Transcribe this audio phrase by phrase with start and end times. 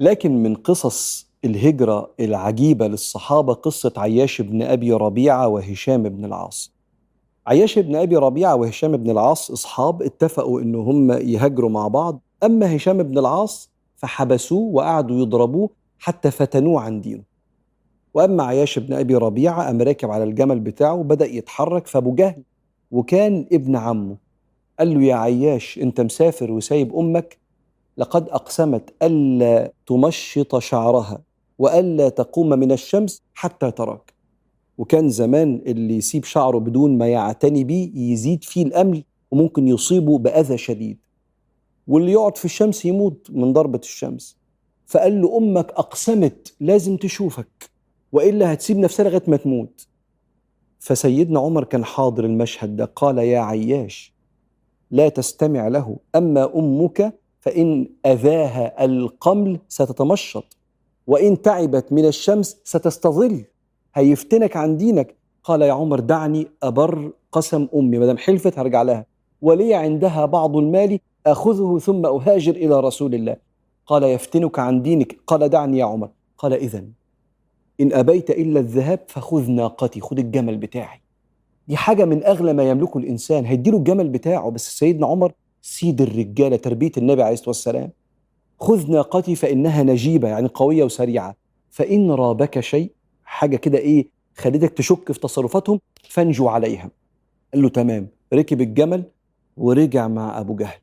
[0.00, 6.72] لكن من قصص الهجرة العجيبة للصحابة قصة عياش بن أبي ربيعة وهشام بن العاص.
[7.46, 12.76] عياش بن أبي ربيعة وهشام بن العاص أصحاب اتفقوا إن هم يهاجروا مع بعض أما
[12.76, 17.22] هشام بن العاص فحبسوه وقعدوا يضربوه حتى فتنوه عن دينه.
[18.14, 22.42] وأما عياش بن أبي ربيعة قام راكب على الجمل بتاعه وبدأ يتحرك فأبو جهل
[22.90, 24.16] وكان ابن عمه.
[24.78, 27.38] قال له يا عياش أنت مسافر وسايب أمك
[27.98, 31.22] لقد أقسمت ألا تمشط شعرها
[31.58, 34.14] وألا تقوم من الشمس حتى تراك.
[34.78, 40.58] وكان زمان اللي يسيب شعره بدون ما يعتني بيه يزيد فيه الأمل وممكن يصيبه بأذى
[40.58, 40.98] شديد.
[41.86, 44.36] واللي يقعد في الشمس يموت من ضربة الشمس.
[44.86, 47.70] فقال له أمك أقسمت لازم تشوفك
[48.12, 49.86] وإلا هتسيب نفسها لغايه ما تموت.
[50.78, 54.14] فسيدنا عمر كان حاضر المشهد ده قال يا عياش
[54.90, 60.56] لا تستمع له أما أمك فإن أذاها القمل ستتمشط
[61.06, 63.44] وإن تعبت من الشمس ستستظل.
[63.94, 65.16] هيفتنك عن دينك.
[65.44, 69.06] قال يا عمر دعني أبر قسم أمي ما دام حلفت هرجع لها.
[69.42, 73.36] ولي عندها بعض المال أخذه ثم أهاجر إلى رسول الله.
[73.86, 75.18] قال يفتنك عن دينك.
[75.26, 76.08] قال دعني يا عمر.
[76.38, 76.84] قال اذا
[77.80, 81.00] إن أبيت إلا الذهاب فخذ ناقتي خذ الجمل بتاعي.
[81.68, 83.44] دي حاجة من أغلى ما يملكه الإنسان.
[83.44, 84.50] هيديله الجمل بتاعه.
[84.50, 85.32] بس سيدنا عمر
[85.68, 87.90] سيد الرجالة تربية النبي عليه الصلاة والسلام.
[88.60, 91.36] خذ ناقتي فإنها نجيبة يعني قوية وسريعة.
[91.70, 92.92] فإن رابك شيء
[93.24, 96.90] حاجة كده إيه خليتك تشك في تصرفاتهم فانجو عليها
[97.54, 98.08] قال له تمام.
[98.34, 99.02] ركب الجمل
[99.56, 100.78] ورجع مع أبو جهل.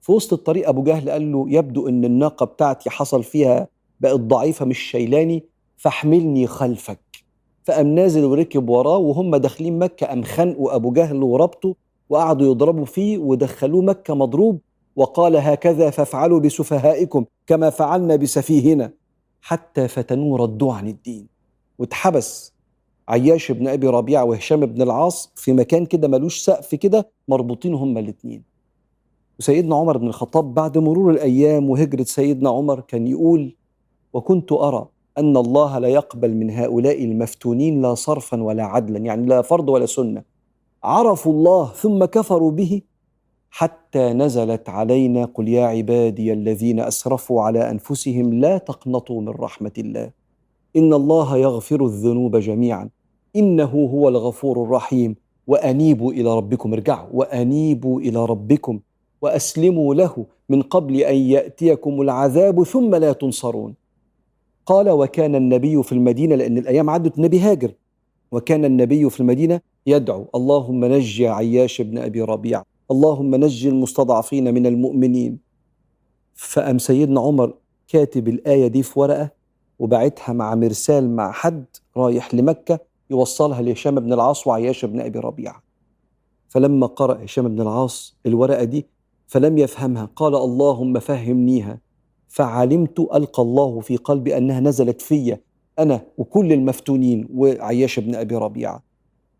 [0.00, 3.68] في وسط الطريق أبو جهل قال له يبدو أن الناقة بتاعتي حصل فيها
[4.00, 5.44] بقت ضعيفة مش شيلاني
[5.76, 7.00] فاحملني خلفك.
[7.64, 13.18] فقام نازل وركب وراه وهم داخلين مكة قام خنقوا أبو جهل وربطه وقعدوا يضربوا فيه
[13.18, 14.60] ودخلوه مكة مضروب
[14.96, 18.92] وقال هكذا فافعلوا بسفهائكم كما فعلنا بسفيهنا.
[19.40, 21.26] حتى فتنوه ردوا عن الدين.
[21.78, 22.54] واتحبس
[23.08, 28.00] عياش بن أبي ربيعة وهشام بن العاص في مكان كده ملوش سقف كده مربوطين هما
[28.00, 28.42] الاثنين
[29.38, 33.56] وسيدنا عمر بن الخطاب بعد مرور الأيام وهجرة سيدنا عمر كان يقول
[34.12, 34.88] وكنت أرى
[35.18, 38.98] أن الله لا يقبل من هؤلاء المفتونين لا صرفا ولا عدلا.
[38.98, 40.22] يعني لا فرض ولا سنة.
[40.84, 42.82] عرفوا الله ثم كفروا به
[43.50, 50.10] حتى نزلت علينا قل يا عبادي الذين أسرفوا على أنفسهم لا تقنطوا من رحمة الله.
[50.76, 52.88] إن الله يغفر الذنوب جميعا.
[53.36, 55.16] إنه هو الغفور الرحيم.
[55.46, 57.08] وأنيبوا إلى ربكم ارجعوا.
[57.12, 58.80] وأنيبوا إلى ربكم.
[59.22, 63.74] وأسلموا له من قبل أن يأتيكم العذاب ثم لا تنصرون.
[64.66, 67.72] قال وكان النبي في المدينة لأن الأيام عدت النبي هاجر.
[68.34, 74.66] وكان النبي في المدينة يدعو اللهم نجي عياش بن أبي ربيع اللهم نجي المستضعفين من
[74.66, 75.38] المؤمنين.
[76.34, 77.54] فأم سيدنا عمر
[77.88, 79.30] كاتب الآية دي في ورقة
[79.78, 81.64] وبعتها مع مرسال مع حد
[81.96, 82.78] رايح لمكة
[83.10, 85.62] يوصلها لهشام بن العاص وعياش بن أبي ربيعة.
[86.48, 88.86] فلما قرأ هشام بن العاص الورقة دي
[89.26, 91.80] فلم يفهمها قال اللهم فهمنيها.
[92.28, 95.36] فعلمت ألقى الله في قلبي أنها نزلت في
[95.78, 98.82] أنا وكل المفتونين وعياش بن أبي ربيعة.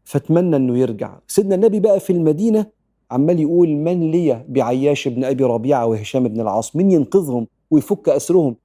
[0.05, 1.19] فأتمنى أنه يرجع.
[1.29, 2.67] سيدنا النبي بقى في المدينة
[3.11, 8.57] عمال يقول من لي بعياش بن أبي ربيعة وهشام بن العاص؟ من ينقذهم ويفك أسرهم؟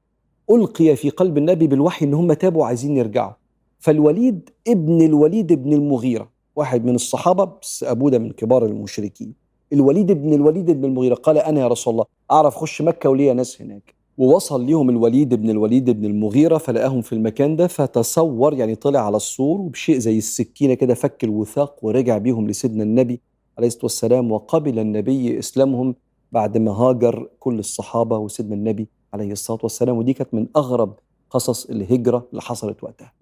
[0.51, 3.33] ألقي في قلب النبي بالوحي أن هم تابوا عايزين يرجعوا.
[3.79, 9.33] فالوليد ابن الوليد ابن المغيرة واحد من الصحابة بس أبوه ده من كبار المشركين.
[9.73, 13.61] الوليد ابن الوليد ابن المغيرة قال أنا يا رسول الله أعرف خش مكة وليا ناس
[13.61, 13.98] هناك.
[14.19, 19.17] ووصل ليهم الوليد بن الوليد بن المغيرة فلقاهم في المكان ده فتصور يعني طلع على
[19.17, 23.21] السور وبشيء زي السكينة كده فك الوثاق ورجع بيهم لسيدنا النبي
[23.57, 25.95] عليه الصلاة والسلام وقبل النبي إسلامهم
[26.31, 29.97] بعد ما هاجر كل الصحابة وسيدنا النبي عليه الصلاة والسلام.
[29.97, 30.93] ودي كانت من أغرب
[31.29, 33.13] قصص الهجرة اللي حصلت وقتها.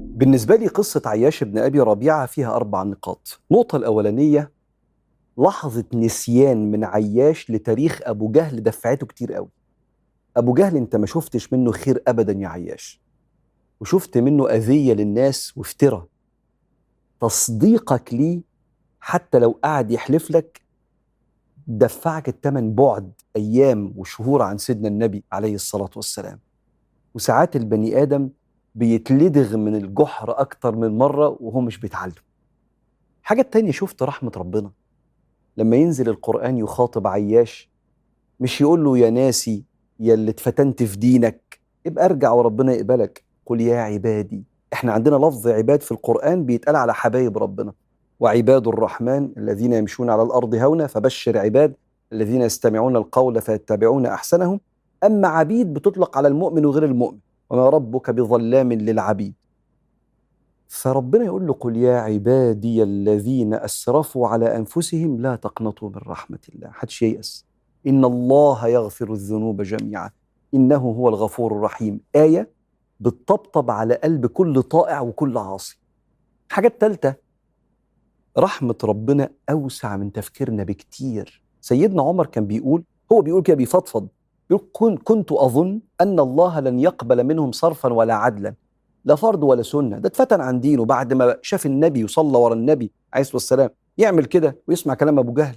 [0.00, 3.40] بالنسبة لي قصة عياش بن أبي ربيعة فيها أربع نقاط.
[3.50, 4.50] النقطة الأولانية
[5.38, 9.48] لحظة نسيان من عياش لتاريخ أبو جهل دفعته كتير قوي.
[10.36, 13.00] أبو جهل أنت ما شفتش منه خير أبدا يا عياش.
[13.80, 16.06] وشفت منه أذية للناس وافترى
[17.20, 18.40] تصديقك ليه
[19.00, 20.62] حتى لو قعد يحلف لك
[21.66, 26.38] دفعك الثمن بعد أيام وشهور عن سيدنا النبي عليه الصلاة والسلام.
[27.14, 28.30] وساعات البني آدم
[28.74, 32.14] بيتلدغ من الجحر أكتر من مرة وهو مش بيتعلم.
[33.22, 34.70] حاجة تانية شفت رحمة ربنا.
[35.56, 37.70] لما ينزل القرآن يخاطب عياش
[38.40, 39.64] مش يقول له يا ناسي
[40.00, 41.60] يا اللي اتفتنت في دينك.
[41.86, 43.24] ابقى ارجع وربنا يقبلك.
[43.46, 47.72] قل يا عبادي إحنا عندنا لفظ عباد في القرآن بيتقال على حبايب ربنا.
[48.20, 51.74] وعباد الرحمن الذين يمشون على الأرض هونا فبشر عباد
[52.12, 54.60] الذين يستمعون القول فيتبعون أحسنهم.
[55.04, 57.18] أما عبيد بتطلق على المؤمن وغير المؤمن.
[57.50, 59.34] وما ربك بظلام للعبيد.
[60.72, 66.70] فربنا يقول له قل يا عبادي الذين أسرفوا على أنفسهم لا تقنطوا من رحمة الله.
[66.70, 67.46] حدش ييأس.
[67.86, 70.10] إن الله يغفر الذنوب جميعا.
[70.54, 72.00] إنه هو الغفور الرحيم.
[72.16, 72.50] آية
[73.00, 75.78] بتطبطب على قلب كل طائع وكل عاصي.
[76.48, 77.14] الحاجة الثالثه
[78.38, 81.42] رحمة ربنا أوسع من تفكيرنا بكتير.
[81.60, 84.08] سيدنا عمر كان بيقول هو بيقول كده بيفضفض.
[84.50, 88.54] يقول كنت أظن أن الله لن يقبل منهم صرفا ولا عدلا.
[89.04, 89.98] لا فرض ولا سنة.
[89.98, 93.70] ده اتفتن عن دينه بعد ما شاف النبي وصلى ورا النبي عليه الصلاة والسلام.
[93.98, 95.56] يعمل كده ويسمع كلام أبو جهل.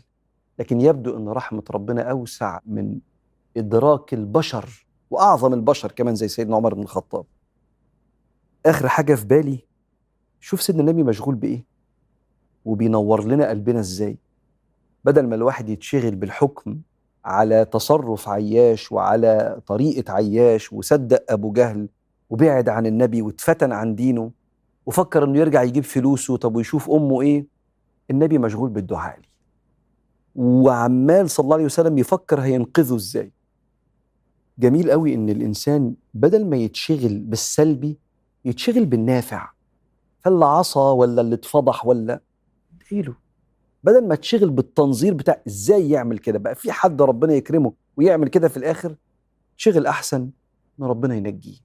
[0.59, 2.99] لكن يبدو إن رحمة ربنا أوسع من
[3.57, 7.25] إدراك البشر وأعظم البشر كمان زي سيدنا عمر بن الخطاب.
[8.65, 9.59] آخر حاجة في بالي
[10.39, 11.65] شوف سيدنا النبي مشغول بإيه؟
[12.65, 14.17] وبينور لنا قلبنا إزاي؟
[15.05, 16.77] بدل ما الواحد يتشغل بالحكم
[17.25, 21.89] على تصرف عياش وعلى طريقة عياش وصدق أبو جهل
[22.29, 24.31] وبعد عن النبي واتفتن عن دينه
[24.85, 27.47] وفكر إنه يرجع يجيب فلوسه طب ويشوف أمه إيه؟
[28.11, 29.27] النبي مشغول بالدعاء لي
[30.35, 33.31] وعمال صلى الله عليه وسلم يفكر هينقذه إزاي.
[34.59, 37.97] جميل قوي إن الإنسان بدل ما يتشغل بالسلبي
[38.45, 39.49] يتشغل بالنافع.
[40.21, 42.21] فاللي عصى ولا اللي اتفضح ولا
[42.81, 43.15] ادعيله.
[43.83, 48.47] بدل ما تشغل بالتنظير بتاع إزاي يعمل كده بقى في حد ربنا يكرمه ويعمل كده
[48.47, 48.95] في الآخر
[49.57, 50.29] شغل أحسن
[50.79, 51.64] إن ربنا ينجيه.